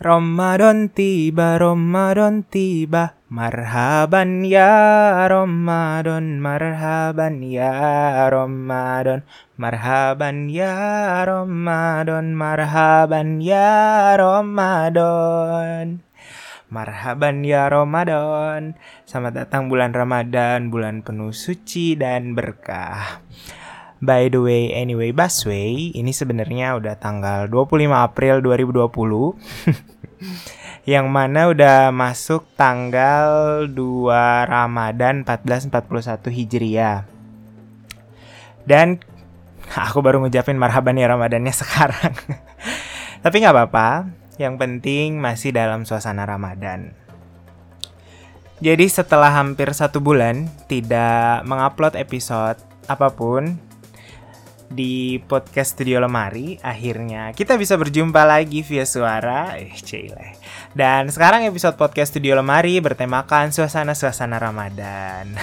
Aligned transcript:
Ramadan 0.00 0.88
tiba, 0.88 1.60
Ramadan 1.60 2.40
tiba, 2.48 3.20
marhaban 3.28 4.48
ya 4.48 5.28
Ramadan, 5.28 6.40
marhaban 6.40 7.44
ya 7.44 7.68
Ramadan, 8.32 9.28
marhaban 9.60 10.48
ya 10.48 10.72
Ramadan, 11.28 12.32
marhaban 12.32 13.44
ya 13.44 14.16
Ramadan. 14.16 16.00
Marhaban 16.72 17.44
ya 17.44 17.68
Ramadan. 17.68 18.80
Selamat 19.04 19.44
datang 19.44 19.68
bulan 19.68 19.92
Ramadan, 19.92 20.72
bulan 20.72 21.04
penuh 21.04 21.36
suci 21.36 21.92
dan 21.92 22.32
berkah. 22.32 23.20
By 24.00 24.32
the 24.32 24.40
way, 24.40 24.72
anyway, 24.72 25.12
Busway, 25.12 25.92
ini 25.92 26.08
sebenarnya 26.16 26.72
udah 26.80 26.96
tanggal 26.96 27.52
25 27.52 27.84
April 27.92 28.40
2020. 28.40 28.88
yang 30.88 31.08
mana 31.12 31.52
udah 31.52 31.92
masuk 31.92 32.44
tanggal 32.56 33.64
2 33.68 33.76
Ramadan 34.48 35.24
1441 35.24 36.28
Hijriah. 36.32 37.04
Dan 38.64 39.00
aku 39.88 39.98
baru 40.00 40.20
ngucapin 40.20 40.56
marhaban 40.56 40.98
ya 41.00 41.08
Ramadannya 41.10 41.54
sekarang. 41.62 42.14
Tapi 43.20 43.36
nggak 43.44 43.54
apa-apa, 43.54 44.08
yang 44.40 44.56
penting 44.56 45.20
masih 45.20 45.52
dalam 45.52 45.84
suasana 45.84 46.24
Ramadan. 46.24 46.96
Jadi 48.60 48.92
setelah 48.92 49.32
hampir 49.32 49.72
satu 49.72 50.04
bulan 50.04 50.48
tidak 50.68 51.44
mengupload 51.48 51.96
episode 51.96 52.60
apa 52.88 53.08
pun, 53.08 53.56
di 54.70 55.18
podcast 55.26 55.74
Studio 55.74 55.98
Lemari. 55.98 56.56
Akhirnya 56.62 57.34
kita 57.34 57.58
bisa 57.58 57.74
berjumpa 57.74 58.22
lagi 58.22 58.62
via 58.62 58.86
suara. 58.86 59.58
Eh 59.58 59.74
cile 59.82 60.38
dan 60.70 61.10
sekarang 61.10 61.42
episode 61.50 61.74
podcast 61.74 62.14
Studio 62.14 62.38
Lemari 62.38 62.78
bertemakan 62.78 63.50
suasana-suasana 63.50 64.38
Ramadan. 64.38 65.34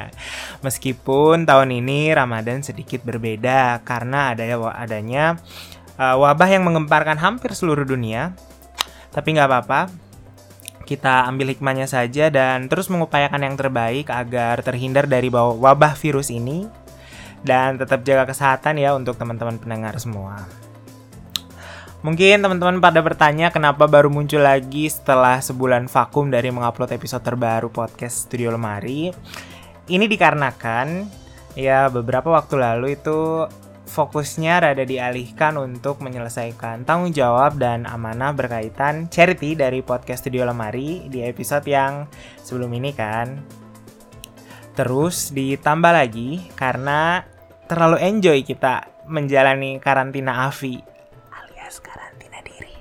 Meskipun 0.66 1.46
tahun 1.46 1.78
ini 1.78 2.10
Ramadan 2.10 2.66
sedikit 2.66 3.06
berbeda 3.06 3.86
karena 3.86 4.34
ada 4.34 4.42
adanya 4.74 5.38
uh, 5.94 6.18
wabah 6.18 6.50
yang 6.50 6.66
mengemparkan 6.66 7.22
hampir 7.22 7.54
seluruh 7.54 7.86
dunia. 7.86 8.34
Tapi 9.14 9.38
nggak 9.38 9.46
apa-apa. 9.46 9.80
Kita 10.82 11.30
ambil 11.30 11.54
hikmahnya 11.54 11.86
saja 11.86 12.28
dan 12.28 12.66
terus 12.66 12.90
mengupayakan 12.90 13.46
yang 13.46 13.54
terbaik 13.54 14.10
agar 14.10 14.58
terhindar 14.60 15.06
dari 15.06 15.30
wabah 15.32 15.94
virus 15.96 16.34
ini 16.34 16.66
dan 17.44 17.76
tetap 17.76 18.02
jaga 18.02 18.26
kesehatan 18.32 18.80
ya 18.80 18.96
untuk 18.96 19.14
teman-teman 19.20 19.60
pendengar 19.60 19.94
semua. 20.00 20.48
Mungkin 22.04 22.44
teman-teman 22.44 22.84
pada 22.84 23.00
bertanya 23.00 23.48
kenapa 23.48 23.88
baru 23.88 24.12
muncul 24.12 24.44
lagi 24.44 24.92
setelah 24.92 25.40
sebulan 25.40 25.88
vakum 25.88 26.28
dari 26.28 26.52
mengupload 26.52 26.92
episode 26.92 27.24
terbaru 27.24 27.72
podcast 27.72 28.28
Studio 28.28 28.52
Lemari. 28.52 29.08
Ini 29.88 30.04
dikarenakan 30.04 31.08
ya 31.56 31.88
beberapa 31.88 32.28
waktu 32.28 32.60
lalu 32.60 33.00
itu 33.00 33.48
fokusnya 33.88 34.60
rada 34.60 34.84
dialihkan 34.84 35.56
untuk 35.56 36.04
menyelesaikan 36.04 36.84
tanggung 36.84 37.16
jawab 37.16 37.56
dan 37.56 37.88
amanah 37.88 38.36
berkaitan 38.36 39.08
charity 39.08 39.56
dari 39.56 39.80
podcast 39.80 40.28
Studio 40.28 40.44
Lemari 40.44 41.08
di 41.08 41.24
episode 41.24 41.64
yang 41.64 42.04
sebelum 42.44 42.68
ini 42.76 42.92
kan. 42.92 43.40
Terus 44.76 45.32
ditambah 45.32 45.92
lagi 45.94 46.52
karena 46.52 47.32
terlalu 47.66 48.00
enjoy 48.00 48.44
kita 48.44 48.88
menjalani 49.08 49.80
karantina 49.80 50.48
Avi 50.48 50.80
alias 51.32 51.80
karantina 51.80 52.40
diri 52.44 52.72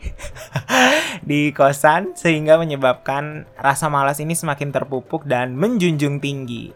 di 1.30 1.52
kosan 1.56 2.16
sehingga 2.16 2.60
menyebabkan 2.60 3.48
rasa 3.56 3.88
malas 3.88 4.20
ini 4.20 4.36
semakin 4.36 4.72
terpupuk 4.72 5.24
dan 5.24 5.56
menjunjung 5.56 6.20
tinggi. 6.20 6.76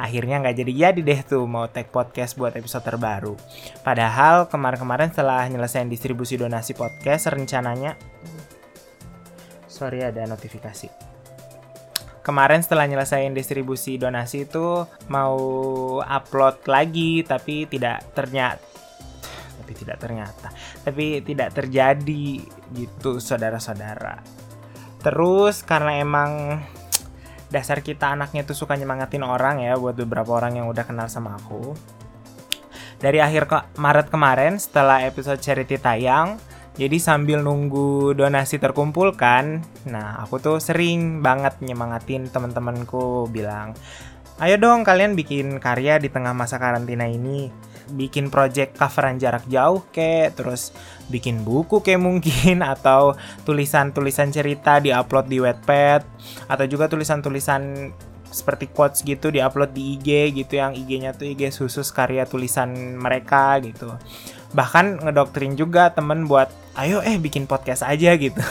Akhirnya 0.00 0.40
nggak 0.40 0.56
jadi-jadi 0.64 1.00
deh 1.00 1.20
tuh 1.24 1.44
mau 1.44 1.68
take 1.68 1.92
podcast 1.92 2.34
buat 2.40 2.56
episode 2.56 2.84
terbaru. 2.84 3.34
Padahal 3.84 4.48
kemarin-kemarin 4.48 5.12
setelah 5.12 5.44
nyelesain 5.48 5.88
distribusi 5.88 6.40
donasi 6.40 6.72
podcast 6.72 7.28
rencananya 7.28 7.94
sorry 9.72 10.04
ada 10.04 10.28
notifikasi 10.28 11.11
kemarin 12.22 12.62
setelah 12.62 12.86
nyelesain 12.86 13.34
distribusi 13.34 13.98
donasi 13.98 14.46
itu 14.46 14.86
mau 15.10 15.36
upload 16.00 16.64
lagi 16.70 17.26
tapi 17.26 17.66
tidak 17.66 18.14
ternyata. 18.14 18.62
Tapi 19.62 19.72
tidak 19.74 19.98
ternyata. 19.98 20.48
Tapi 20.82 21.22
tidak 21.22 21.54
terjadi 21.54 22.42
gitu 22.74 23.18
saudara-saudara. 23.18 24.22
Terus 25.02 25.66
karena 25.66 25.98
emang 25.98 26.62
dasar 27.52 27.84
kita 27.84 28.14
anaknya 28.16 28.48
tuh 28.48 28.56
suka 28.56 28.78
nyemangatin 28.78 29.26
orang 29.26 29.60
ya 29.60 29.76
buat 29.76 29.98
beberapa 29.98 30.32
orang 30.32 30.62
yang 30.62 30.66
udah 30.70 30.86
kenal 30.86 31.10
sama 31.10 31.36
aku. 31.36 31.76
Dari 33.02 33.18
akhir 33.18 33.50
ke 33.50 33.58
Maret 33.82 34.08
kemarin 34.14 34.62
setelah 34.62 35.02
episode 35.02 35.42
charity 35.42 35.74
tayang 35.74 36.38
jadi 36.72 36.96
sambil 36.96 37.44
nunggu 37.44 38.16
donasi 38.16 38.56
terkumpulkan, 38.56 39.60
nah 39.84 40.24
aku 40.24 40.40
tuh 40.40 40.56
sering 40.56 41.20
banget 41.20 41.60
nyemangatin 41.60 42.32
teman-temanku 42.32 43.28
bilang, 43.28 43.76
ayo 44.40 44.56
dong 44.56 44.80
kalian 44.80 45.12
bikin 45.12 45.60
karya 45.60 46.00
di 46.00 46.08
tengah 46.08 46.32
masa 46.32 46.56
karantina 46.56 47.04
ini. 47.04 47.52
Bikin 47.92 48.32
project 48.32 48.80
coveran 48.80 49.20
jarak 49.20 49.44
jauh 49.52 49.84
kek, 49.92 50.32
terus 50.32 50.72
bikin 51.12 51.44
buku 51.44 51.84
kayak 51.84 52.00
mungkin, 52.00 52.64
atau 52.72 53.20
tulisan-tulisan 53.44 54.32
cerita 54.32 54.80
di-upload 54.80 55.28
di 55.28 55.44
Wattpad, 55.44 56.00
atau 56.48 56.64
juga 56.64 56.88
tulisan-tulisan 56.88 57.92
seperti 58.32 58.72
quotes 58.72 59.04
gitu 59.04 59.28
di-upload 59.28 59.76
di 59.76 60.00
IG 60.00 60.40
gitu 60.40 60.56
yang 60.56 60.72
IG-nya 60.72 61.12
tuh 61.12 61.28
IG 61.28 61.52
khusus 61.52 61.92
karya 61.92 62.24
tulisan 62.24 62.96
mereka 62.96 63.60
gitu 63.60 63.92
bahkan 64.52 65.00
ngedoktrin 65.00 65.56
juga 65.56 65.92
temen 65.92 66.28
buat 66.28 66.52
ayo 66.76 67.04
eh 67.04 67.20
bikin 67.20 67.44
podcast 67.44 67.84
aja 67.84 68.16
gitu. 68.16 68.40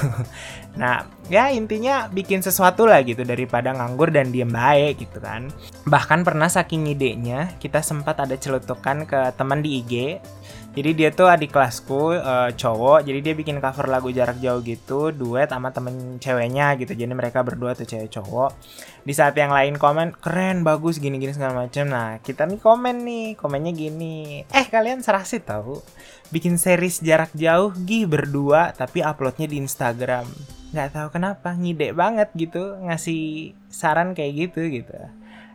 Nah 0.71 1.03
ya 1.27 1.51
intinya 1.51 2.07
bikin 2.07 2.39
sesuatu 2.39 2.87
lah 2.87 3.03
gitu 3.03 3.27
daripada 3.27 3.75
nganggur 3.75 4.07
dan 4.07 4.31
diem 4.31 4.47
baik 4.47 5.03
gitu 5.03 5.19
kan. 5.19 5.51
Bahkan 5.83 6.23
pernah 6.23 6.47
saking 6.47 6.87
idenya 6.87 7.51
kita 7.59 7.83
sempat 7.83 8.23
ada 8.23 8.39
celutukan 8.39 9.03
ke 9.03 9.19
teman 9.35 9.59
di 9.59 9.83
IG 9.83 10.23
jadi 10.71 10.95
dia 10.95 11.09
tuh 11.11 11.27
adik 11.27 11.51
kelasku 11.51 12.15
uh, 12.15 12.47
cowok 12.55 13.03
jadi 13.03 13.19
dia 13.19 13.33
bikin 13.35 13.59
cover 13.59 13.91
lagu 13.91 14.07
jarak 14.07 14.39
jauh 14.39 14.63
gitu 14.63 15.11
duet 15.11 15.51
sama 15.51 15.75
temen 15.75 16.15
ceweknya 16.15 16.79
gitu. 16.79 16.95
Jadi 16.95 17.11
mereka 17.11 17.43
berdua 17.43 17.75
tuh 17.75 17.83
cewek 17.83 18.07
cowok. 18.07 18.55
Di 19.03 19.11
saat 19.11 19.35
yang 19.35 19.51
lain 19.51 19.75
komen 19.75 20.15
keren 20.15 20.63
bagus 20.63 21.03
gini 21.03 21.19
gini 21.19 21.35
segala 21.35 21.67
macam 21.67 21.91
nah 21.91 22.23
kita 22.23 22.47
nih 22.47 22.59
komen 22.63 23.03
nih 23.03 23.27
komennya 23.35 23.75
gini. 23.75 24.47
Eh 24.47 24.65
kalian 24.71 25.03
serasi 25.03 25.43
tahu 25.43 25.83
bikin 26.31 26.55
series 26.55 27.03
jarak 27.03 27.35
jauh 27.35 27.75
gih 27.83 28.07
berdua 28.07 28.71
tapi 28.71 29.03
uploadnya 29.03 29.51
di 29.51 29.59
Instagram. 29.59 30.23
Nggak 30.71 30.89
tahu 30.95 31.07
kenapa 31.11 31.51
ngide 31.51 31.91
banget 31.91 32.31
gitu 32.31 32.79
ngasih 32.79 33.51
saran 33.67 34.15
kayak 34.15 34.47
gitu 34.47 34.71
gitu. 34.71 34.95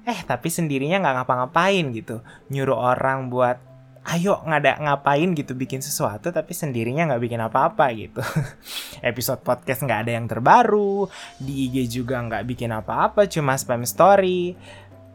Eh 0.05 0.21
tapi 0.29 0.53
sendirinya 0.53 1.01
nggak 1.01 1.25
ngapa-ngapain 1.25 1.89
gitu. 1.97 2.21
Nyuruh 2.53 2.77
orang 2.77 3.33
buat 3.33 3.76
ayo 4.07 4.39
ngada 4.47 4.79
ngapain 4.79 5.35
gitu 5.35 5.59
bikin 5.59 5.83
sesuatu 5.83 6.31
tapi 6.31 6.55
sendirinya 6.55 7.11
nggak 7.11 7.23
bikin 7.27 7.43
apa-apa 7.43 7.91
gitu 7.91 8.23
episode 9.11 9.43
podcast 9.43 9.83
nggak 9.83 10.07
ada 10.07 10.13
yang 10.15 10.27
terbaru 10.31 11.11
di 11.43 11.67
IG 11.67 12.03
juga 12.03 12.23
nggak 12.23 12.47
bikin 12.47 12.71
apa-apa 12.71 13.27
cuma 13.27 13.59
spam 13.59 13.83
story 13.83 14.55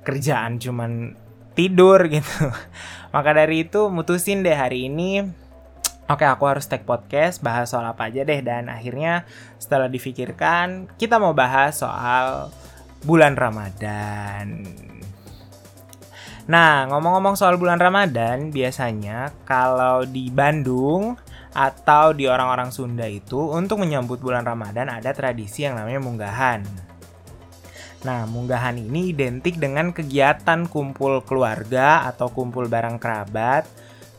kerjaan 0.04 0.60
cuman 0.60 1.16
tidur 1.56 2.04
gitu 2.14 2.52
maka 3.16 3.32
dari 3.32 3.64
itu 3.64 3.88
mutusin 3.88 4.44
deh 4.44 4.56
hari 4.56 4.92
ini 4.92 5.40
Oke, 6.12 6.28
aku 6.28 6.44
harus 6.44 6.68
take 6.68 6.84
podcast, 6.84 7.40
bahas 7.40 7.72
soal 7.72 7.88
apa 7.88 8.12
aja 8.12 8.28
deh. 8.28 8.44
Dan 8.44 8.68
akhirnya 8.68 9.24
setelah 9.56 9.88
difikirkan, 9.88 10.92
kita 11.00 11.24
mau 11.24 11.32
bahas 11.32 11.80
soal 11.80 12.52
bulan 13.08 13.40
Ramadan. 13.40 14.68
Nah, 16.52 16.84
ngomong-ngomong 16.92 17.40
soal 17.40 17.56
bulan 17.56 17.80
Ramadan, 17.80 18.52
biasanya 18.52 19.32
kalau 19.48 20.04
di 20.04 20.28
Bandung 20.28 21.16
atau 21.56 22.12
di 22.12 22.28
orang-orang 22.28 22.76
Sunda 22.76 23.08
itu 23.08 23.40
untuk 23.40 23.80
menyambut 23.80 24.20
bulan 24.20 24.44
Ramadan 24.44 24.92
ada 24.92 25.16
tradisi 25.16 25.64
yang 25.64 25.80
namanya 25.80 26.04
munggahan. 26.04 26.68
Nah, 28.04 28.28
munggahan 28.28 28.76
ini 28.76 29.16
identik 29.16 29.64
dengan 29.64 29.96
kegiatan 29.96 30.68
kumpul 30.68 31.24
keluarga 31.24 32.04
atau 32.12 32.28
kumpul 32.28 32.68
barang 32.68 33.00
kerabat 33.00 33.64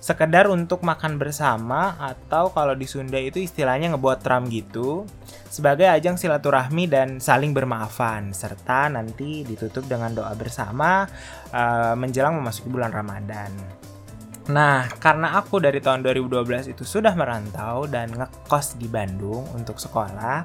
sekedar 0.02 0.50
untuk 0.50 0.82
makan 0.82 1.14
bersama 1.14 1.94
atau 2.02 2.50
kalau 2.50 2.74
di 2.74 2.90
Sunda 2.90 3.22
itu 3.22 3.38
istilahnya 3.38 3.94
ngebuat 3.94 4.18
tram 4.18 4.50
gitu 4.50 5.06
sebagai 5.46 5.86
ajang 5.86 6.18
silaturahmi 6.18 6.90
dan 6.90 7.22
saling 7.22 7.54
bermaafan 7.54 8.34
serta 8.34 8.90
nanti 8.90 9.46
ditutup 9.46 9.86
dengan 9.86 10.10
doa 10.10 10.34
bersama 10.34 11.06
uh, 11.54 11.94
menjelang 11.94 12.34
memasuki 12.34 12.66
bulan 12.66 12.90
Ramadan. 12.90 13.54
Nah, 14.50 14.90
karena 14.98 15.38
aku 15.38 15.62
dari 15.62 15.78
tahun 15.78 16.02
2012 16.02 16.74
itu 16.74 16.82
sudah 16.82 17.14
merantau 17.14 17.86
dan 17.86 18.10
ngekos 18.10 18.74
di 18.74 18.90
Bandung 18.90 19.46
untuk 19.54 19.78
sekolah, 19.78 20.42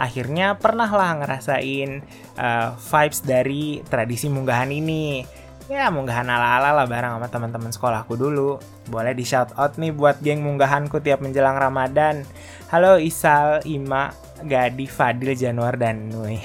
akhirnya 0.00 0.56
pernah 0.56 0.88
lah 0.88 1.20
ngerasain 1.20 2.00
uh, 2.40 2.72
vibes 2.80 3.20
dari 3.20 3.84
tradisi 3.84 4.32
munggahan 4.32 4.72
ini. 4.72 5.20
Ya, 5.70 5.86
munggahan 5.86 6.26
ala-ala 6.26 6.74
lah 6.74 6.86
bareng 6.90 7.14
sama 7.14 7.30
teman-teman 7.30 7.70
sekolahku 7.70 8.18
dulu. 8.18 8.58
Boleh 8.90 9.14
di 9.14 9.22
shout 9.22 9.54
out 9.54 9.78
nih 9.78 9.94
buat 9.94 10.18
geng 10.18 10.42
munggahanku 10.42 10.98
tiap 10.98 11.22
menjelang 11.22 11.54
Ramadan. 11.54 12.26
Halo 12.74 12.98
Isal, 12.98 13.62
Ima, 13.70 14.10
Gadi, 14.42 14.90
Fadil, 14.90 15.38
Januar, 15.38 15.78
dan 15.78 16.10
Nui. 16.10 16.42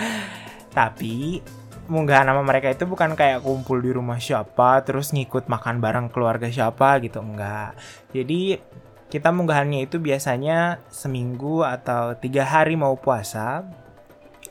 Tapi 0.72 1.44
munggahan 1.92 2.32
nama 2.32 2.40
mereka 2.40 2.72
itu 2.72 2.88
bukan 2.88 3.12
kayak 3.12 3.44
kumpul 3.44 3.76
di 3.84 3.92
rumah 3.92 4.16
siapa 4.16 4.80
terus 4.88 5.12
ngikut 5.12 5.52
makan 5.52 5.78
bareng 5.78 6.08
keluarga 6.10 6.50
siapa 6.50 6.98
gitu 6.98 7.22
enggak 7.22 7.78
jadi 8.10 8.58
kita 9.06 9.30
munggahannya 9.30 9.86
itu 9.86 10.02
biasanya 10.02 10.82
seminggu 10.90 11.62
atau 11.62 12.18
tiga 12.18 12.42
hari 12.42 12.74
mau 12.74 12.98
puasa 12.98 13.62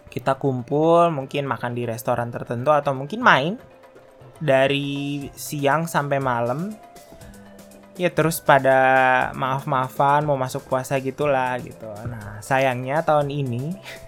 kita 0.07 0.39
kumpul 0.39 1.11
mungkin 1.11 1.43
makan 1.43 1.75
di 1.75 1.83
restoran 1.83 2.31
tertentu 2.31 2.71
atau 2.71 2.95
mungkin 2.95 3.19
main 3.19 3.59
dari 4.39 5.27
siang 5.33 5.87
sampai 5.87 6.19
malam 6.19 6.73
ya 7.95 8.11
terus 8.11 8.43
pada 8.43 8.77
maaf-maafan 9.31 10.27
mau 10.27 10.35
masuk 10.35 10.67
puasa 10.67 10.99
gitulah 10.99 11.55
gitu 11.63 11.87
nah 12.07 12.43
sayangnya 12.43 13.03
tahun 13.07 13.31
ini 13.31 13.63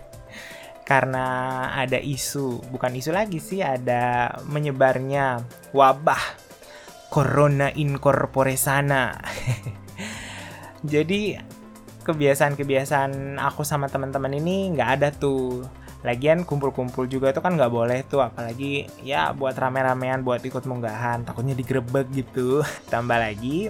karena 0.88 1.28
ada 1.76 2.00
isu, 2.00 2.64
bukan 2.72 2.96
isu 2.96 3.12
lagi 3.12 3.44
sih, 3.44 3.60
ada 3.60 4.32
menyebarnya 4.48 5.44
wabah 5.76 6.24
corona 7.12 7.76
incorpore 7.76 8.56
sana. 8.56 9.12
Jadi 10.96 11.36
kebiasaan-kebiasaan 12.08 13.36
aku 13.36 13.68
sama 13.68 13.92
teman-teman 13.92 14.32
ini 14.40 14.72
nggak 14.72 14.90
ada 14.96 15.10
tuh. 15.12 15.68
Lagian 16.08 16.48
kumpul-kumpul 16.48 17.12
juga 17.12 17.36
tuh 17.36 17.44
kan 17.44 17.60
nggak 17.60 17.68
boleh 17.68 18.00
tuh, 18.08 18.24
apalagi 18.24 18.88
ya 19.04 19.36
buat 19.36 19.60
rame-ramean 19.60 20.24
buat 20.24 20.40
ikut 20.40 20.64
munggahan, 20.64 21.28
takutnya 21.28 21.52
digrebek 21.52 22.08
gitu. 22.16 22.64
Tambah 22.94 23.20
lagi, 23.20 23.68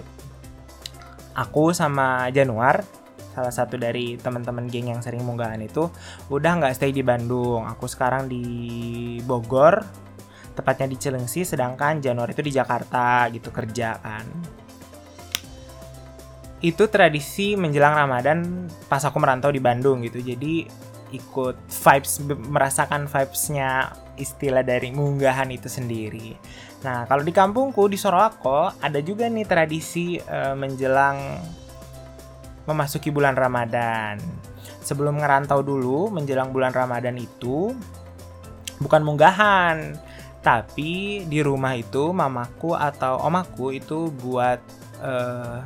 aku 1.34 1.74
sama 1.74 2.30
Januar 2.30 2.86
salah 3.38 3.54
satu 3.54 3.78
dari 3.78 4.18
teman-teman 4.18 4.66
geng 4.66 4.90
yang 4.90 4.98
sering 4.98 5.22
munggahan 5.22 5.62
itu 5.62 5.86
udah 6.26 6.58
nggak 6.58 6.74
stay 6.74 6.94
di 6.94 7.02
Bandung. 7.02 7.66
Aku 7.66 7.86
sekarang 7.86 8.26
di 8.26 8.42
Bogor, 9.22 9.82
tepatnya 10.58 10.90
di 10.90 10.96
Cilengsi, 10.98 11.46
sedangkan 11.46 12.02
Januari 12.02 12.34
itu 12.34 12.42
di 12.42 12.50
Jakarta 12.50 13.30
gitu 13.30 13.54
kerja 13.54 13.98
kan. 14.02 14.26
Itu 16.58 16.90
tradisi 16.90 17.54
menjelang 17.54 17.94
Ramadan 17.94 18.66
pas 18.90 19.02
aku 19.06 19.22
merantau 19.22 19.54
di 19.54 19.62
Bandung 19.62 20.02
gitu. 20.02 20.18
Jadi 20.18 20.66
ikut 21.10 21.56
vibes 21.68 22.20
merasakan 22.26 23.08
vibesnya 23.08 23.92
istilah 24.18 24.66
dari 24.66 24.90
munggahan 24.92 25.48
itu 25.54 25.70
sendiri. 25.70 26.34
Nah, 26.82 27.06
kalau 27.06 27.22
di 27.26 27.34
kampungku 27.34 27.90
di 27.90 27.98
Sorowako 27.98 28.70
ada 28.78 28.98
juga 29.02 29.26
nih 29.26 29.46
tradisi 29.46 30.18
uh, 30.18 30.54
menjelang 30.54 31.18
memasuki 32.68 33.08
bulan 33.08 33.34
Ramadan. 33.34 34.20
Sebelum 34.84 35.20
ngerantau 35.20 35.60
dulu 35.64 36.12
menjelang 36.12 36.52
bulan 36.52 36.72
Ramadan 36.72 37.16
itu 37.16 37.72
bukan 38.78 39.02
munggahan, 39.04 39.96
tapi 40.44 41.24
di 41.26 41.42
rumah 41.42 41.74
itu 41.74 42.14
mamaku 42.14 42.72
atau 42.72 43.20
omaku 43.26 43.74
itu 43.74 44.08
buat 44.22 44.60
uh, 45.02 45.60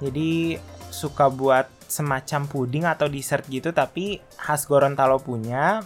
jadi 0.00 0.58
suka 0.90 1.28
buat 1.28 1.68
semacam 1.90 2.46
puding 2.46 2.86
atau 2.86 3.10
dessert 3.10 3.44
gitu 3.50 3.74
tapi 3.74 4.22
khas 4.38 4.64
Gorontalo 4.70 5.18
punya 5.18 5.82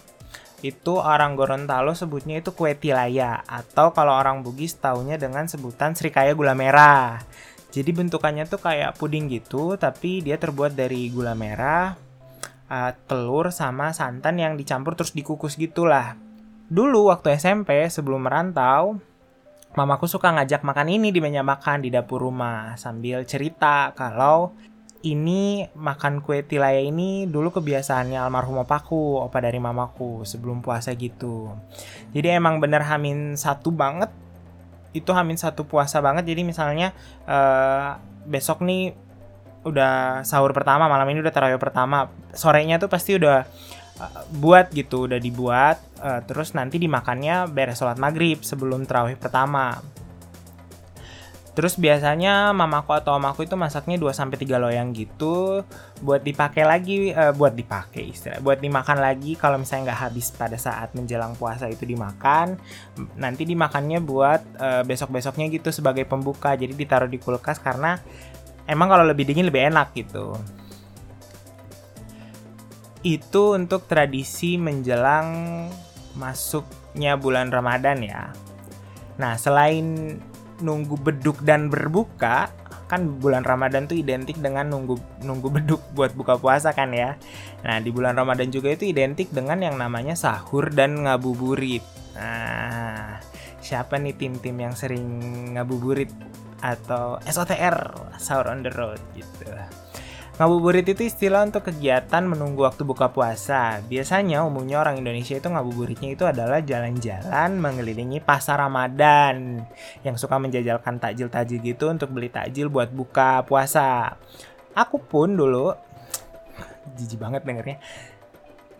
itu 0.64 0.96
orang 0.96 1.36
Gorontalo 1.36 1.92
sebutnya 1.92 2.40
itu 2.40 2.56
kue 2.56 2.72
tilaya 2.72 3.44
atau 3.44 3.92
kalau 3.92 4.16
orang 4.16 4.40
Bugis 4.40 4.80
taunya 4.80 5.20
dengan 5.20 5.44
sebutan 5.44 5.92
Srikaya 5.92 6.32
gula 6.32 6.56
merah. 6.56 7.20
Jadi 7.68 7.92
bentukannya 7.92 8.48
tuh 8.48 8.64
kayak 8.64 8.96
puding 8.96 9.28
gitu, 9.28 9.76
tapi 9.76 10.24
dia 10.24 10.40
terbuat 10.40 10.72
dari 10.72 11.12
gula 11.12 11.36
merah, 11.36 11.92
uh, 12.72 12.92
telur 13.04 13.52
sama 13.52 13.92
santan 13.92 14.40
yang 14.40 14.56
dicampur 14.56 14.96
terus 14.96 15.12
dikukus 15.12 15.60
gitulah. 15.60 16.16
Dulu 16.72 17.12
waktu 17.12 17.36
SMP 17.36 17.84
sebelum 17.92 18.24
merantau, 18.24 18.96
mamaku 19.76 20.08
suka 20.08 20.32
ngajak 20.32 20.64
makan 20.64 20.96
ini 20.96 21.12
di 21.12 21.20
meja 21.20 21.44
makan 21.44 21.84
di 21.84 21.92
dapur 21.92 22.24
rumah 22.24 22.72
sambil 22.80 23.26
cerita 23.28 23.92
kalau 23.92 24.54
ini 25.04 25.68
makan 25.76 26.24
kue 26.24 26.40
tilaya 26.40 26.80
ini 26.80 27.28
dulu 27.28 27.52
kebiasaannya 27.52 28.16
almarhum 28.16 28.64
opaku, 28.64 29.20
opa 29.20 29.38
dari 29.44 29.60
mamaku 29.60 30.24
sebelum 30.24 30.64
puasa 30.64 30.96
gitu. 30.96 31.52
Jadi 32.16 32.28
emang 32.32 32.58
bener 32.58 32.80
hamin 32.80 33.36
satu 33.36 33.68
banget 33.68 34.08
itu 34.94 35.10
hamin 35.10 35.34
satu 35.34 35.66
puasa 35.66 35.98
banget 35.98 36.22
jadi 36.30 36.46
misalnya 36.46 36.94
uh, 37.26 37.98
besok 38.24 38.62
nih 38.62 38.94
udah 39.66 40.22
sahur 40.22 40.54
pertama 40.54 40.86
malam 40.86 41.10
ini 41.10 41.18
udah 41.18 41.34
tarawih 41.34 41.58
pertama 41.58 42.14
sorenya 42.30 42.78
tuh 42.78 42.86
pasti 42.86 43.18
udah 43.18 43.42
uh, 43.98 44.22
buat 44.38 44.70
gitu 44.70 45.10
udah 45.10 45.18
dibuat 45.18 45.82
uh, 45.98 46.22
terus 46.22 46.54
nanti 46.54 46.78
dimakannya 46.78 47.50
beres 47.50 47.82
sholat 47.82 47.98
maghrib 47.98 48.46
sebelum 48.46 48.86
tarawih 48.86 49.18
pertama 49.18 49.82
Terus 51.54 51.78
biasanya 51.78 52.50
mamaku 52.50 52.98
atau 52.98 53.14
omaku 53.14 53.46
itu 53.46 53.54
masaknya 53.54 53.94
2 53.94 54.10
sampai 54.10 54.42
3 54.42 54.58
loyang 54.58 54.90
gitu. 54.90 55.62
Buat 56.02 56.26
dipakai 56.26 56.66
lagi 56.66 57.14
uh, 57.14 57.30
buat 57.30 57.54
dipakai 57.54 58.10
istilah 58.10 58.42
buat 58.42 58.58
dimakan 58.58 58.98
lagi 58.98 59.38
kalau 59.38 59.62
misalnya 59.62 59.94
nggak 59.94 60.00
habis 60.10 60.34
pada 60.34 60.58
saat 60.58 60.90
menjelang 60.98 61.38
puasa 61.38 61.70
itu 61.70 61.86
dimakan. 61.86 62.58
Nanti 63.14 63.46
dimakannya 63.46 64.02
buat 64.02 64.42
uh, 64.58 64.82
besok-besoknya 64.82 65.46
gitu 65.54 65.70
sebagai 65.70 66.02
pembuka. 66.10 66.58
Jadi 66.58 66.74
ditaruh 66.74 67.06
di 67.06 67.22
kulkas 67.22 67.62
karena 67.62 68.02
emang 68.66 68.90
kalau 68.90 69.06
lebih 69.06 69.22
dingin 69.22 69.46
lebih 69.46 69.70
enak 69.70 69.94
gitu. 69.94 70.34
Itu 73.06 73.54
untuk 73.54 73.86
tradisi 73.86 74.58
menjelang 74.58 75.70
masuknya 76.18 77.14
bulan 77.14 77.54
Ramadan 77.54 78.02
ya. 78.02 78.34
Nah 79.22 79.38
selain 79.38 80.18
nunggu 80.62 80.94
beduk 81.00 81.42
dan 81.42 81.72
berbuka 81.72 82.52
kan 82.84 83.16
bulan 83.18 83.42
Ramadan 83.42 83.88
tuh 83.88 83.96
identik 83.96 84.36
dengan 84.38 84.68
nunggu 84.68 85.00
nunggu 85.24 85.48
beduk 85.48 85.80
buat 85.96 86.12
buka 86.12 86.36
puasa 86.36 86.76
kan 86.76 86.92
ya. 86.92 87.16
Nah, 87.64 87.80
di 87.80 87.88
bulan 87.88 88.14
Ramadan 88.14 88.52
juga 88.52 88.70
itu 88.70 88.84
identik 88.84 89.32
dengan 89.32 89.64
yang 89.64 89.80
namanya 89.80 90.12
sahur 90.14 90.68
dan 90.68 91.02
ngabuburit. 91.02 91.82
Nah, 92.14 93.18
siapa 93.64 93.96
nih 93.96 94.14
tim-tim 94.14 94.54
yang 94.60 94.76
sering 94.76 95.06
ngabuburit 95.56 96.12
atau 96.60 97.18
SOTR, 97.24 97.76
sahur 98.20 98.52
on 98.52 98.60
the 98.60 98.72
road 98.72 99.00
gitu. 99.16 99.48
Ngabuburit 100.34 100.82
itu 100.90 101.06
istilah 101.06 101.46
untuk 101.46 101.70
kegiatan 101.70 102.26
menunggu 102.26 102.66
waktu 102.66 102.82
buka 102.82 103.06
puasa. 103.06 103.78
Biasanya 103.86 104.42
umumnya 104.42 104.82
orang 104.82 104.98
Indonesia 104.98 105.38
itu 105.38 105.46
ngabuburitnya 105.46 106.10
itu 106.10 106.26
adalah 106.26 106.58
jalan-jalan 106.58 107.54
mengelilingi 107.62 108.18
pasar 108.18 108.58
Ramadan 108.58 109.62
yang 110.02 110.18
suka 110.18 110.34
menjajalkan 110.42 110.98
takjil-takjil 110.98 111.62
gitu 111.62 111.86
untuk 111.86 112.10
beli 112.10 112.34
takjil 112.34 112.66
buat 112.66 112.90
buka 112.90 113.46
puasa. 113.46 114.18
Aku 114.74 114.98
pun 114.98 115.38
dulu 115.38 115.70
jijik 116.98 117.22
banget 117.22 117.46
dengernya. 117.46 117.78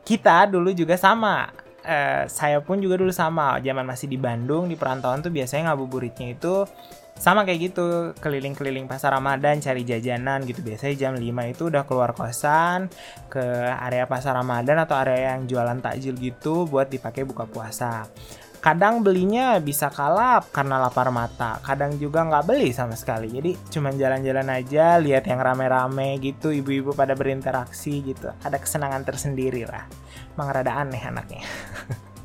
Kita 0.03 0.51
dulu 0.51 0.75
juga 0.75 0.99
sama. 0.99 1.55
Uh, 1.87 2.27
saya 2.27 2.59
pun 2.67 2.83
juga 2.83 2.99
dulu 2.99 3.15
sama. 3.15 3.63
Zaman 3.63 3.87
masih 3.87 4.11
di 4.11 4.19
Bandung 4.19 4.67
di 4.67 4.75
perantauan 4.75 5.23
tuh 5.23 5.31
biasanya 5.31 5.71
ngabuburitnya 5.71 6.35
itu 6.35 6.67
sama 7.15 7.47
kayak 7.47 7.61
gitu 7.71 7.87
keliling-keliling 8.19 8.91
pasar 8.91 9.15
Ramadan 9.15 9.63
cari 9.63 9.87
jajanan 9.87 10.43
gitu. 10.45 10.61
Biasanya 10.67 10.95
jam 10.99 11.13
5 11.15 11.23
itu 11.47 11.63
udah 11.71 11.87
keluar 11.87 12.11
kosan 12.11 12.91
ke 13.31 13.43
area 13.71 14.05
pasar 14.11 14.35
Ramadan 14.35 14.83
atau 14.83 14.99
area 14.99 15.35
yang 15.35 15.47
jualan 15.47 15.79
takjil 15.79 16.19
gitu 16.19 16.67
buat 16.67 16.91
dipakai 16.91 17.23
buka 17.23 17.47
puasa. 17.47 18.11
Kadang 18.59 19.05
belinya 19.05 19.61
bisa 19.61 19.93
kalap 19.93 20.49
karena 20.49 20.81
lapar 20.81 21.13
mata 21.13 21.61
kadang 21.61 22.01
juga 22.01 22.25
nggak 22.25 22.49
beli 22.49 22.73
sama 22.75 22.97
sekali. 22.99 23.31
Jadi 23.31 23.51
cuma 23.71 23.95
jalan-jalan 23.95 24.49
aja 24.51 24.99
lihat 24.99 25.29
yang 25.29 25.39
rame-rame 25.39 26.19
gitu 26.19 26.51
ibu-ibu 26.51 26.97
pada 26.97 27.15
berinteraksi 27.15 28.03
gitu. 28.03 28.33
Ada 28.43 28.59
kesenangan 28.59 29.05
tersendiri 29.05 29.69
lah. 29.69 29.87
Emang 30.35 30.49
rada 30.51 30.81
aneh 30.81 31.05
anaknya. 31.05 31.45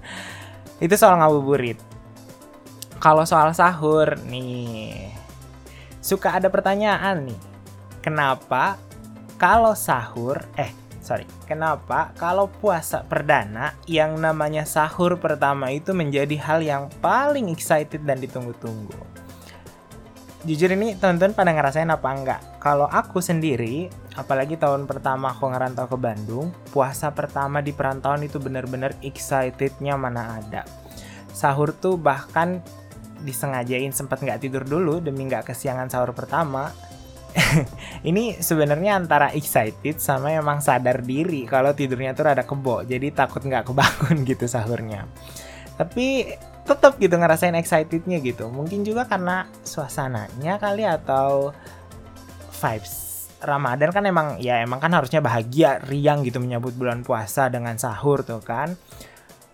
Itu 0.85 0.95
soal 0.95 1.19
ngabuburit 1.19 1.98
kalau 2.99 3.23
soal 3.23 3.55
sahur 3.55 4.19
nih, 4.27 5.11
suka 6.03 6.35
ada 6.35 6.51
pertanyaan 6.51 7.31
nih. 7.31 7.41
Kenapa 8.03 8.75
kalau 9.39 9.71
sahur, 9.75 10.43
eh 10.59 10.71
sorry, 10.99 11.23
kenapa 11.47 12.11
kalau 12.19 12.51
puasa 12.51 13.07
perdana 13.07 13.75
yang 13.87 14.19
namanya 14.19 14.67
sahur 14.67 15.15
pertama 15.15 15.71
itu 15.71 15.95
menjadi 15.95 16.35
hal 16.43 16.59
yang 16.59 16.83
paling 16.99 17.47
excited 17.47 18.03
dan 18.03 18.19
ditunggu-tunggu? 18.19 19.19
jujur 20.47 20.71
ini 20.71 20.95
teman-teman 20.95 21.35
pada 21.35 21.51
ngerasain 21.51 21.91
apa 21.91 22.09
enggak? 22.15 22.41
Kalau 22.63 22.87
aku 22.87 23.19
sendiri, 23.19 23.91
apalagi 24.15 24.55
tahun 24.55 24.87
pertama 24.87 25.35
aku 25.35 25.51
ngerantau 25.51 25.91
ke 25.91 25.97
Bandung, 25.99 26.55
puasa 26.71 27.11
pertama 27.11 27.59
di 27.59 27.75
perantauan 27.75 28.23
itu 28.23 28.39
bener-bener 28.39 28.95
excitednya 29.03 29.99
mana 29.99 30.39
ada. 30.39 30.63
Sahur 31.35 31.75
tuh 31.75 31.99
bahkan 31.99 32.63
disengajain 33.23 33.91
sempat 33.91 34.23
nggak 34.23 34.39
tidur 34.41 34.63
dulu 34.63 34.99
demi 35.03 35.27
nggak 35.27 35.49
kesiangan 35.51 35.91
sahur 35.91 36.11
pertama. 36.11 36.71
ini 38.09 38.41
sebenarnya 38.41 38.97
antara 38.97 39.29
excited 39.37 40.01
sama 40.01 40.33
emang 40.33 40.65
sadar 40.65 41.05
diri 41.05 41.45
kalau 41.45 41.77
tidurnya 41.77 42.17
tuh 42.17 42.25
rada 42.25 42.41
kebo, 42.41 42.81
jadi 42.83 43.13
takut 43.13 43.45
nggak 43.45 43.69
kebangun 43.69 44.23
gitu 44.29 44.49
sahurnya. 44.49 45.05
Tapi 45.77 46.25
tetap 46.69 47.01
gitu 47.01 47.17
ngerasain 47.17 47.57
excitednya 47.57 48.21
gitu 48.21 48.45
mungkin 48.53 48.85
juga 48.85 49.09
karena 49.09 49.49
suasananya 49.65 50.61
kali 50.61 50.85
atau 50.85 51.49
vibes 52.61 53.09
Ramadan 53.41 53.89
kan 53.89 54.05
emang 54.05 54.37
ya 54.37 54.61
emang 54.61 54.77
kan 54.77 54.93
harusnya 54.93 55.17
bahagia 55.17 55.81
riang 55.81 56.21
gitu 56.21 56.37
menyambut 56.37 56.77
bulan 56.77 57.01
puasa 57.01 57.49
dengan 57.49 57.73
sahur 57.81 58.21
tuh 58.21 58.43
kan 58.45 58.77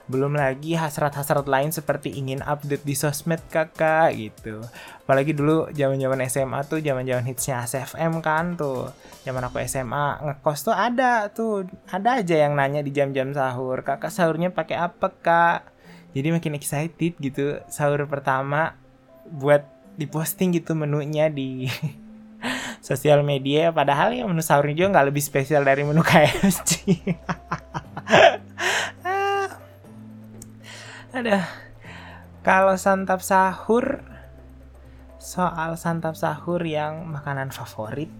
belum 0.05 0.37
lagi 0.37 0.77
hasrat-hasrat 0.77 1.49
lain 1.49 1.73
seperti 1.73 2.13
ingin 2.13 2.45
update 2.45 2.85
di 2.85 2.93
sosmed 2.93 3.41
kakak 3.49 4.13
gitu. 4.13 4.61
Apalagi 5.01 5.33
dulu 5.33 5.73
zaman 5.73 5.97
zaman 5.97 6.19
SMA 6.29 6.59
tuh 6.69 6.77
zaman 6.77 7.09
zaman 7.09 7.25
hitsnya 7.25 7.65
SFM 7.65 8.21
kan 8.21 8.53
tuh. 8.53 8.93
Zaman 9.25 9.41
aku 9.49 9.65
SMA 9.65 10.21
ngekos 10.21 10.69
tuh 10.69 10.75
ada 10.77 11.33
tuh. 11.33 11.65
Ada 11.89 12.21
aja 12.21 12.35
yang 12.45 12.53
nanya 12.53 12.85
di 12.85 12.93
jam-jam 12.93 13.33
sahur 13.33 13.81
kakak 13.81 14.13
sahurnya 14.13 14.53
pakai 14.53 14.77
apa 14.77 15.09
kak? 15.09 15.59
Jadi 16.13 16.31
makin 16.31 16.53
excited 16.53 17.17
gitu 17.17 17.57
sahur 17.65 18.05
pertama 18.05 18.77
buat 19.25 19.65
diposting 19.97 20.53
gitu 20.53 20.77
menunya 20.77 21.33
di 21.33 21.65
sosial 22.87 23.25
media. 23.25 23.73
Padahal 23.73 24.13
ya 24.13 24.29
menu 24.29 24.45
sahurnya 24.45 24.85
juga 24.85 25.01
nggak 25.01 25.07
lebih 25.09 25.23
spesial 25.25 25.65
dari 25.65 25.81
menu 25.81 26.05
KFC 26.05 26.71
ada 31.15 31.47
kalau 32.43 32.75
santap 32.75 33.23
sahur 33.23 34.03
soal 35.17 35.79
santap 35.79 36.13
sahur 36.13 36.61
yang 36.61 37.07
makanan 37.09 37.49
favorit. 37.49 38.11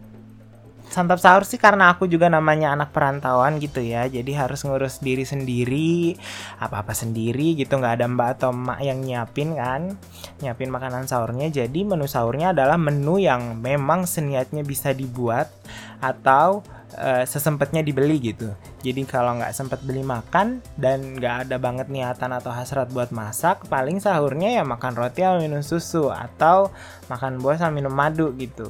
Santap 0.86 1.18
sahur 1.18 1.46
sih 1.46 1.58
karena 1.58 1.94
aku 1.94 2.06
juga 2.06 2.30
namanya 2.30 2.74
anak 2.74 2.94
perantauan 2.94 3.58
gitu 3.62 3.82
ya. 3.82 4.06
Jadi 4.10 4.34
harus 4.34 4.66
ngurus 4.66 5.02
diri 5.02 5.26
sendiri 5.26 6.18
apa 6.58 6.82
apa 6.82 6.94
sendiri 6.98 7.54
gitu. 7.58 7.78
Nggak 7.78 8.02
ada 8.02 8.06
mbak 8.10 8.30
atau 8.40 8.50
emak 8.54 8.80
yang 8.82 9.02
nyiapin 9.02 9.54
kan 9.54 9.98
nyiapin 10.42 10.74
makanan 10.74 11.06
sahurnya. 11.06 11.54
Jadi 11.54 11.86
menu 11.86 12.10
sahurnya 12.10 12.56
adalah 12.56 12.82
menu 12.82 13.22
yang 13.22 13.60
memang 13.62 14.10
seniatnya 14.10 14.66
bisa 14.66 14.94
dibuat 14.94 15.54
atau 16.02 16.66
uh, 16.98 17.26
sesempatnya 17.28 17.86
dibeli 17.86 18.18
gitu 18.22 18.50
jadi 18.86 19.02
kalau 19.10 19.42
nggak 19.42 19.58
sempat 19.58 19.82
beli 19.82 20.06
makan 20.06 20.62
dan 20.78 21.18
nggak 21.18 21.50
ada 21.50 21.58
banget 21.58 21.90
niatan 21.90 22.30
atau 22.30 22.54
hasrat 22.54 22.94
buat 22.94 23.10
masak 23.10 23.66
paling 23.66 23.98
sahurnya 23.98 24.62
ya 24.62 24.64
makan 24.64 24.94
roti 24.94 25.26
atau 25.26 25.42
minum 25.42 25.66
susu 25.66 26.14
atau 26.14 26.70
makan 27.10 27.42
buah 27.42 27.58
sama 27.58 27.82
minum 27.82 27.90
madu 27.90 28.30
gitu 28.38 28.70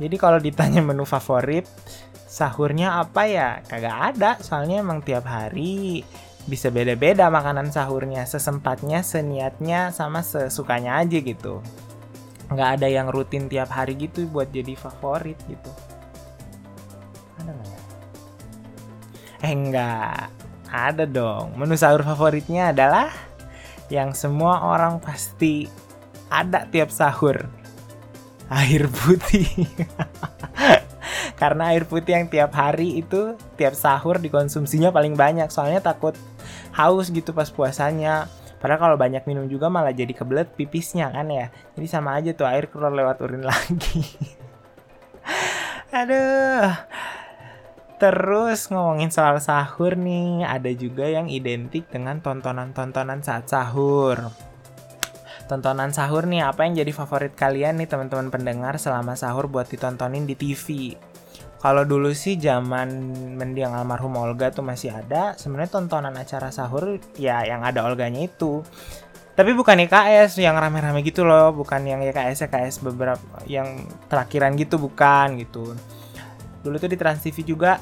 jadi 0.00 0.16
kalau 0.16 0.40
ditanya 0.40 0.80
menu 0.80 1.04
favorit, 1.04 1.68
sahurnya 2.24 3.04
apa 3.04 3.28
ya? 3.28 3.60
Kagak 3.68 4.16
ada, 4.16 4.40
soalnya 4.40 4.80
emang 4.80 5.04
tiap 5.04 5.28
hari 5.28 6.00
bisa 6.48 6.72
beda-beda 6.72 7.28
makanan 7.28 7.68
sahurnya, 7.68 8.24
sesempatnya, 8.24 9.04
seniatnya, 9.04 9.92
sama 9.92 10.24
sesukanya 10.24 11.04
aja 11.04 11.20
gitu. 11.20 11.60
Nggak 12.48 12.80
ada 12.80 12.88
yang 12.88 13.12
rutin 13.12 13.52
tiap 13.52 13.68
hari 13.76 13.92
gitu 14.00 14.24
buat 14.24 14.48
jadi 14.48 14.72
favorit 14.72 15.36
gitu. 15.44 15.68
Eh 19.40 19.52
enggak, 19.52 20.28
ada 20.68 21.04
dong. 21.08 21.56
Menu 21.56 21.74
sahur 21.74 22.04
favoritnya 22.04 22.76
adalah 22.76 23.08
yang 23.90 24.14
semua 24.14 24.62
orang 24.62 25.02
pasti 25.02 25.66
ada 26.30 26.68
tiap 26.70 26.92
sahur 26.94 27.48
air 28.50 28.86
putih. 28.86 29.48
Karena 31.40 31.72
air 31.72 31.88
putih 31.88 32.20
yang 32.20 32.26
tiap 32.28 32.52
hari 32.52 33.00
itu 33.00 33.34
tiap 33.56 33.72
sahur 33.72 34.20
dikonsumsinya 34.20 34.92
paling 34.92 35.16
banyak. 35.16 35.48
Soalnya 35.48 35.80
takut 35.80 36.12
haus 36.76 37.08
gitu 37.08 37.32
pas 37.32 37.48
puasanya. 37.48 38.28
Padahal 38.60 38.92
kalau 38.92 38.96
banyak 39.00 39.24
minum 39.24 39.48
juga 39.48 39.72
malah 39.72 39.96
jadi 39.96 40.12
kebelet 40.12 40.52
pipisnya 40.52 41.08
kan 41.08 41.32
ya. 41.32 41.48
Jadi 41.80 41.86
sama 41.88 42.12
aja 42.20 42.36
tuh 42.36 42.44
air 42.44 42.68
keluar 42.68 42.92
lewat 42.92 43.24
urin 43.24 43.40
lagi. 43.50 44.04
Aduh. 45.90 46.68
Terus 48.00 48.72
ngomongin 48.72 49.12
soal 49.12 49.36
sahur 49.44 49.92
nih, 49.92 50.48
ada 50.48 50.72
juga 50.72 51.04
yang 51.04 51.28
identik 51.28 51.84
dengan 51.92 52.24
tontonan-tontonan 52.24 53.20
saat 53.20 53.52
sahur. 53.52 54.32
Tontonan 55.44 55.92
sahur 55.92 56.24
nih 56.24 56.48
apa 56.48 56.64
yang 56.64 56.80
jadi 56.80 56.96
favorit 56.96 57.36
kalian 57.36 57.76
nih 57.76 57.92
teman-teman 57.92 58.32
pendengar 58.32 58.80
selama 58.80 59.20
sahur 59.20 59.52
buat 59.52 59.68
ditontonin 59.68 60.24
di 60.24 60.32
TV 60.32 60.96
kalau 61.60 61.84
dulu 61.84 62.16
sih 62.16 62.40
zaman 62.40 62.88
mendiang 63.36 63.76
almarhum 63.76 64.16
Olga 64.16 64.48
tuh 64.48 64.64
masih 64.64 64.96
ada 64.96 65.36
sebenarnya 65.36 65.76
tontonan 65.76 66.16
acara 66.16 66.48
sahur 66.48 66.96
ya 67.20 67.44
yang 67.44 67.60
ada 67.60 67.84
Olganya 67.84 68.24
itu. 68.24 68.64
Tapi 69.36 69.52
bukan 69.52 69.76
IKS 69.84 70.40
yang 70.40 70.56
rame-rame 70.56 71.04
gitu 71.04 71.28
loh 71.28 71.52
bukan 71.52 71.84
yang 71.84 72.00
IKS 72.00 72.48
IKS 72.48 72.80
beberapa 72.80 73.44
yang 73.44 73.84
terakhiran 74.08 74.56
gitu 74.56 74.80
bukan 74.80 75.36
gitu 75.36 75.76
dulu 76.60 76.76
tuh 76.76 76.90
di 76.92 76.96
Trans 76.96 77.20
TV 77.24 77.42
juga 77.44 77.80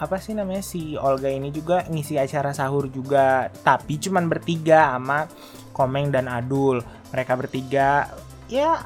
apa 0.00 0.16
sih 0.16 0.32
namanya 0.32 0.64
si 0.64 0.96
Olga 0.96 1.28
ini 1.28 1.52
juga 1.52 1.84
ngisi 1.84 2.16
acara 2.16 2.56
sahur 2.56 2.88
juga 2.88 3.52
tapi 3.60 4.00
cuman 4.00 4.32
bertiga 4.32 4.96
sama 4.96 5.28
Komeng 5.76 6.08
dan 6.08 6.28
Adul. 6.28 6.80
Mereka 7.12 7.32
bertiga 7.36 8.08
ya 8.48 8.80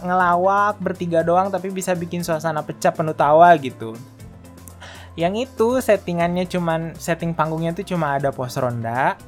ngelawak 0.00 0.80
bertiga 0.80 1.20
doang 1.20 1.52
tapi 1.52 1.68
bisa 1.68 1.92
bikin 1.92 2.24
suasana 2.24 2.64
pecah 2.64 2.92
penuh 2.92 3.12
tawa 3.12 3.52
gitu. 3.60 3.92
Yang 5.12 5.50
itu 5.52 5.68
settingannya 5.84 6.48
cuman 6.48 6.96
setting 6.96 7.36
panggungnya 7.36 7.76
tuh 7.76 7.84
cuma 7.84 8.16
ada 8.16 8.32
pos 8.32 8.56
ronda. 8.56 9.20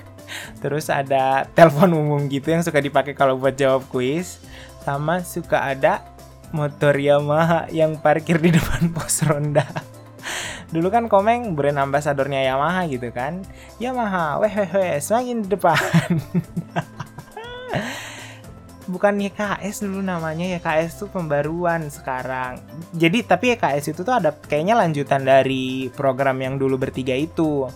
Terus 0.64 0.88
ada 0.88 1.44
telepon 1.56 1.92
umum 1.92 2.24
gitu 2.32 2.48
yang 2.52 2.64
suka 2.64 2.80
dipakai 2.80 3.12
kalau 3.12 3.36
buat 3.36 3.52
jawab 3.52 3.84
kuis. 3.92 4.40
Sama 4.80 5.20
suka 5.24 5.60
ada 5.60 6.13
motor 6.54 6.94
Yamaha 6.94 7.66
yang 7.74 7.98
parkir 7.98 8.38
di 8.38 8.54
depan 8.54 8.88
pos 8.94 9.26
ronda. 9.26 9.66
Dulu 10.70 10.88
kan 10.88 11.10
Komeng 11.10 11.58
brand 11.58 11.82
ambasadornya 11.82 12.46
Yamaha 12.46 12.86
gitu 12.86 13.10
kan. 13.10 13.42
Yamaha 13.82 14.38
weh 14.38 14.54
weh 14.54 14.70
weh 14.70 14.94
semakin 15.02 15.42
di 15.42 15.48
depan. 15.50 15.76
Bukan 18.84 19.16
YKS 19.16 19.80
dulu 19.88 20.04
namanya 20.04 20.44
YKS 20.60 21.04
tuh 21.04 21.08
pembaruan 21.10 21.90
sekarang. 21.90 22.62
Jadi 22.94 23.26
tapi 23.26 23.56
YKS 23.56 23.96
itu 23.96 24.00
tuh 24.06 24.14
ada 24.14 24.30
kayaknya 24.30 24.78
lanjutan 24.78 25.26
dari 25.26 25.90
program 25.90 26.38
yang 26.38 26.54
dulu 26.54 26.78
bertiga 26.78 27.16
itu. 27.16 27.66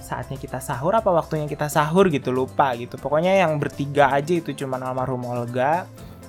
Saatnya 0.00 0.40
kita 0.40 0.64
sahur 0.64 0.96
apa 0.96 1.12
waktunya 1.12 1.44
kita 1.44 1.68
sahur 1.68 2.08
gitu 2.08 2.32
lupa 2.32 2.72
gitu. 2.78 2.96
Pokoknya 2.96 3.36
yang 3.36 3.60
bertiga 3.60 4.14
aja 4.16 4.32
itu 4.32 4.56
cuman 4.56 4.80
almarhum 4.80 5.26
Olga 5.28 5.84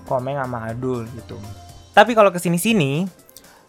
Komeng 0.09 0.41
sama 0.41 0.73
Adul 0.73 1.05
gitu 1.13 1.37
tapi 1.99 2.15
kalau 2.15 2.31
ke 2.31 2.39
sini 2.39 2.55
sini 2.55 3.03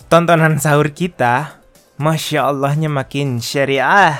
tontonan 0.06 0.54
sahur 0.62 0.94
kita 0.94 1.58
Masya 1.98 2.46
Allahnya 2.46 2.86
makin 2.86 3.42
syariah. 3.42 4.14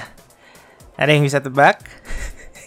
Ada 0.99 1.14
yang 1.14 1.23
bisa 1.23 1.38
tebak? 1.38 1.79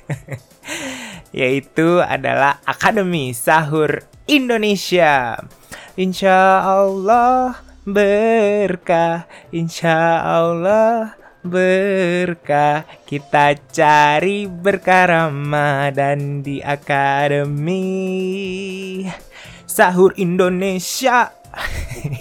Yaitu 1.36 2.00
adalah 2.00 2.64
Akademi 2.64 3.36
Sahur 3.36 4.08
Indonesia. 4.24 5.36
Insya 6.00 6.64
Allah 6.64 7.60
berkah, 7.84 9.28
insya 9.52 10.24
Allah 10.24 11.20
berkah. 11.44 12.88
Kita 13.04 13.52
cari 13.68 14.48
berkah 14.48 15.12
Ramadan 15.12 16.40
di 16.40 16.64
Akademi 16.64 17.92
Sahur 19.74 20.14
Indonesia. 20.22 21.34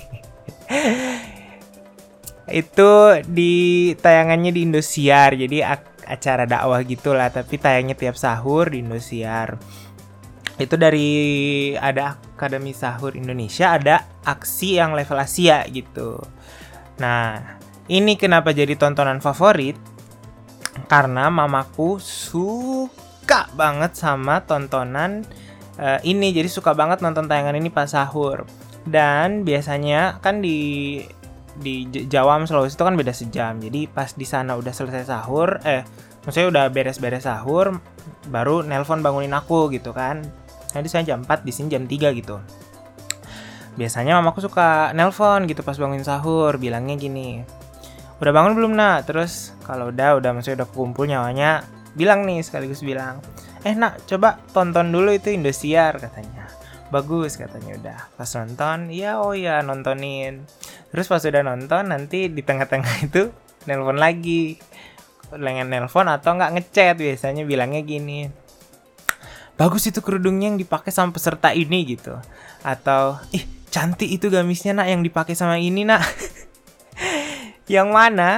itu 2.48 2.92
di 3.28 3.52
tayangannya 4.00 4.56
di 4.56 4.64
Indosiar. 4.64 5.36
Jadi 5.36 5.60
acara 6.08 6.48
dakwah 6.48 6.80
gitulah 6.80 7.28
tapi 7.28 7.60
tayangnya 7.60 7.92
tiap 7.92 8.16
sahur 8.16 8.72
di 8.72 8.80
Indosiar. 8.80 9.60
Itu 10.56 10.80
dari 10.80 11.12
ada 11.76 12.16
Akademi 12.16 12.72
Sahur 12.72 13.12
Indonesia 13.16 13.76
ada 13.76 14.08
aksi 14.24 14.80
yang 14.80 14.96
level 14.96 15.20
Asia 15.20 15.60
gitu. 15.68 16.24
Nah 17.04 17.36
ini 17.92 18.16
kenapa 18.16 18.56
jadi 18.56 18.80
tontonan 18.80 19.20
favorit? 19.20 19.76
Karena 20.88 21.28
mamaku 21.28 22.00
suka 22.00 23.52
banget 23.52 23.92
sama 23.92 24.40
tontonan 24.48 25.28
uh, 25.78 26.00
ini 26.04 26.34
jadi 26.34 26.48
suka 26.48 26.72
banget 26.76 27.00
nonton 27.00 27.28
tayangan 27.28 27.56
ini 27.56 27.68
pas 27.68 27.88
sahur. 27.88 28.48
Dan 28.82 29.46
biasanya 29.46 30.18
kan 30.18 30.42
di 30.42 31.00
di 31.52 31.84
Jawa 32.08 32.40
Sulawesi 32.48 32.74
itu 32.74 32.84
kan 32.84 32.96
beda 32.96 33.12
sejam. 33.14 33.60
Jadi 33.60 33.86
pas 33.86 34.10
di 34.16 34.26
sana 34.26 34.58
udah 34.58 34.72
selesai 34.72 35.06
sahur 35.06 35.60
eh 35.62 35.84
maksudnya 36.24 36.48
udah 36.48 36.64
beres-beres 36.72 37.26
sahur 37.26 37.78
baru 38.30 38.66
nelpon 38.66 39.04
bangunin 39.04 39.32
aku 39.36 39.70
gitu 39.70 39.94
kan. 39.94 40.24
Nanti 40.72 40.88
saya 40.88 41.04
jam 41.04 41.22
4 41.22 41.44
di 41.44 41.52
sini 41.52 41.68
jam 41.68 41.84
3 41.84 42.18
gitu. 42.18 42.40
Biasanya 43.76 44.18
mamaku 44.18 44.44
suka 44.44 44.90
nelpon 44.96 45.44
gitu 45.46 45.60
pas 45.62 45.76
bangun 45.76 46.02
sahur 46.02 46.56
bilangnya 46.56 46.96
gini 46.96 47.44
udah 48.22 48.30
bangun 48.30 48.54
belum 48.54 48.72
nak? 48.78 49.10
Terus 49.10 49.50
kalau 49.66 49.90
udah 49.90 50.22
udah 50.22 50.30
maksudnya 50.30 50.62
udah 50.62 50.68
kumpul 50.70 51.10
nyawanya 51.10 51.66
bilang 51.98 52.22
nih 52.22 52.38
sekaligus 52.46 52.86
bilang 52.86 53.18
eh 53.62 53.74
nak 53.78 54.02
coba 54.10 54.42
tonton 54.50 54.90
dulu 54.90 55.14
itu 55.14 55.30
Indosiar 55.30 55.98
katanya. 55.98 56.50
Bagus 56.92 57.40
katanya 57.40 57.72
udah. 57.78 57.98
Pas 58.18 58.30
nonton 58.36 58.92
iya 58.92 59.22
oh 59.22 59.32
ya 59.32 59.62
nontonin. 59.64 60.44
Terus 60.92 61.08
pas 61.08 61.22
udah 61.24 61.42
nonton 61.46 61.88
nanti 61.88 62.28
di 62.28 62.42
tengah-tengah 62.44 62.94
itu 63.06 63.32
nelpon 63.64 63.96
lagi. 63.96 64.58
Lengan 65.32 65.72
nelpon 65.72 66.10
atau 66.10 66.36
nggak 66.36 66.52
ngechat 66.58 67.00
biasanya 67.00 67.48
bilangnya 67.48 67.80
gini. 67.80 68.28
Bagus 69.56 69.88
itu 69.88 70.04
kerudungnya 70.04 70.52
yang 70.52 70.60
dipakai 70.60 70.92
sama 70.92 71.14
peserta 71.14 71.54
ini 71.56 71.86
gitu. 71.86 72.18
Atau 72.66 73.16
ih 73.32 73.46
cantik 73.72 74.10
itu 74.10 74.28
gamisnya 74.28 74.76
nak 74.76 74.92
yang 74.92 75.00
dipakai 75.00 75.32
sama 75.32 75.56
ini 75.56 75.88
nak. 75.88 76.04
Yang 77.70 77.88
mana? 77.94 78.30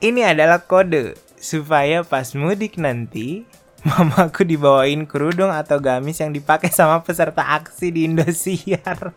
Ini 0.00 0.34
adalah 0.34 0.64
kode 0.64 1.14
supaya 1.38 2.02
pas 2.02 2.34
mudik 2.34 2.80
nanti 2.80 3.46
mamaku 3.86 4.42
dibawain 4.42 5.06
kerudung 5.06 5.54
atau 5.54 5.78
gamis 5.78 6.18
yang 6.18 6.34
dipakai 6.34 6.74
sama 6.74 6.98
peserta 7.06 7.46
aksi 7.46 7.94
di 7.94 8.10
Indosiar. 8.10 9.14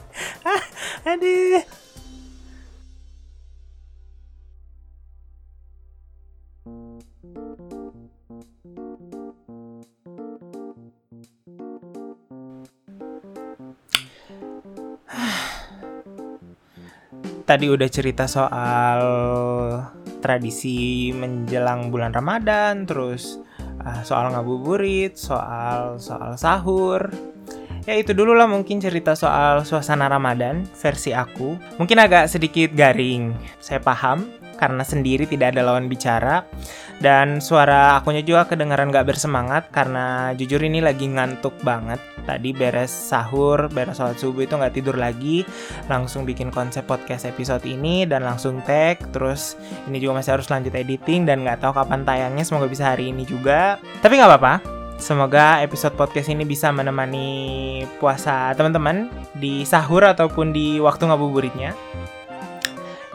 Aduh. 1.10 1.60
Tadi 17.48 17.66
udah 17.66 17.88
cerita 17.90 18.30
soal 18.30 19.02
tradisi 20.22 21.10
menjelang 21.10 21.90
bulan 21.90 22.14
Ramadan, 22.14 22.86
terus 22.86 23.42
uh, 23.84 24.00
soal 24.04 24.32
ngabuburit, 24.32 25.16
soal 25.16 26.00
soal 26.00 26.36
sahur. 26.36 27.10
Ya 27.88 27.96
itu 27.96 28.12
dulu 28.12 28.36
lah 28.36 28.44
mungkin 28.44 28.76
cerita 28.76 29.16
soal 29.16 29.64
suasana 29.64 30.06
Ramadan 30.06 30.68
versi 30.76 31.16
aku. 31.16 31.56
Mungkin 31.80 31.96
agak 31.96 32.28
sedikit 32.28 32.76
garing, 32.76 33.32
saya 33.58 33.80
paham 33.80 34.28
karena 34.60 34.84
sendiri 34.84 35.24
tidak 35.24 35.56
ada 35.56 35.64
lawan 35.64 35.88
bicara. 35.88 36.44
Dan 37.00 37.40
suara 37.40 37.96
akunya 37.96 38.20
juga 38.20 38.44
kedengaran 38.44 38.92
gak 38.92 39.08
bersemangat 39.08 39.72
karena 39.72 40.36
jujur 40.36 40.60
ini 40.60 40.84
lagi 40.84 41.08
ngantuk 41.08 41.56
banget. 41.64 41.96
Tadi 42.28 42.52
beres 42.52 42.92
sahur 42.92 43.72
beres 43.72 43.96
sholat 43.96 44.20
subuh 44.20 44.44
itu 44.44 44.54
nggak 44.54 44.76
tidur 44.76 45.00
lagi. 45.00 45.42
Langsung 45.88 46.28
bikin 46.28 46.52
konsep 46.52 46.84
podcast 46.84 47.24
episode 47.24 47.64
ini 47.64 48.04
dan 48.04 48.28
langsung 48.28 48.60
tag. 48.68 49.00
Terus 49.16 49.56
ini 49.88 49.96
juga 49.96 50.20
masih 50.20 50.36
harus 50.36 50.52
lanjut 50.52 50.76
editing 50.76 51.24
dan 51.24 51.40
nggak 51.40 51.64
tahu 51.64 51.72
kapan 51.72 52.04
tayangnya. 52.04 52.44
Semoga 52.44 52.68
bisa 52.68 52.92
hari 52.92 53.10
ini 53.10 53.24
juga. 53.24 53.80
Tapi 54.04 54.20
nggak 54.20 54.30
apa-apa. 54.30 54.54
Semoga 55.00 55.64
episode 55.64 55.96
podcast 55.96 56.28
ini 56.28 56.44
bisa 56.44 56.68
menemani 56.68 57.80
puasa 57.96 58.52
teman-teman 58.52 59.08
di 59.32 59.64
sahur 59.64 60.04
ataupun 60.04 60.52
di 60.52 60.76
waktu 60.76 61.08
ngabuburitnya. 61.08 61.72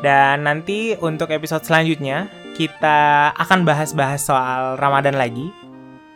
Dan 0.05 0.45
nanti 0.45 0.93
untuk 1.01 1.33
episode 1.33 1.65
selanjutnya 1.65 2.29
kita 2.53 3.33
akan 3.33 3.65
bahas-bahas 3.65 4.21
soal 4.21 4.77
Ramadan 4.77 5.17
lagi. 5.17 5.49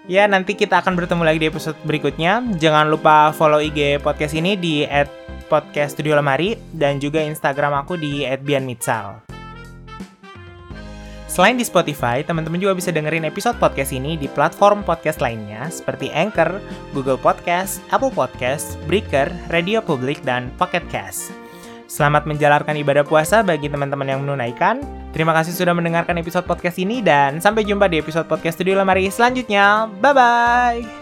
Ya, 0.05 0.29
nanti 0.29 0.53
kita 0.53 0.85
akan 0.85 0.93
bertemu 0.93 1.25
lagi 1.25 1.41
di 1.41 1.49
episode 1.49 1.77
berikutnya. 1.89 2.45
Jangan 2.61 2.85
lupa 2.85 3.33
follow 3.33 3.57
IG 3.57 3.97
podcast 4.05 4.37
ini 4.37 4.53
di 4.53 4.85
@podcaststudiolemari 5.49 6.77
dan 6.77 7.01
juga 7.01 7.25
Instagram 7.25 7.81
aku 7.81 7.97
di 7.97 8.29
@bianmitsal. 8.29 9.25
Selain 11.25 11.57
di 11.57 11.65
Spotify, 11.65 12.21
teman-teman 12.25 12.61
juga 12.61 12.77
bisa 12.77 12.93
dengerin 12.93 13.25
episode 13.25 13.57
podcast 13.57 13.93
ini 13.93 14.17
di 14.17 14.25
platform 14.29 14.85
podcast 14.85 15.21
lainnya 15.21 15.65
seperti 15.69 16.13
Anchor, 16.13 16.61
Google 16.93 17.21
Podcast, 17.21 17.81
Apple 17.93 18.13
Podcast, 18.13 18.77
Breaker, 18.89 19.29
Radio 19.49 19.81
Public, 19.81 20.21
dan 20.25 20.49
Pocket 20.57 20.85
Cast. 20.89 21.38
Selamat 21.89 22.29
menjalankan 22.29 22.77
ibadah 22.77 23.01
puasa 23.01 23.41
bagi 23.41 23.65
teman-teman 23.65 24.05
yang 24.05 24.21
menunaikan. 24.21 24.85
Terima 25.09 25.33
kasih 25.33 25.57
sudah 25.57 25.73
mendengarkan 25.73 26.21
episode 26.21 26.45
podcast 26.45 26.77
ini 26.77 27.01
dan 27.01 27.41
sampai 27.41 27.65
jumpa 27.65 27.89
di 27.89 27.97
episode 27.97 28.29
podcast 28.29 28.61
Studio 28.61 28.77
Lemari 28.77 29.09
selanjutnya. 29.09 29.89
Bye-bye! 29.97 30.98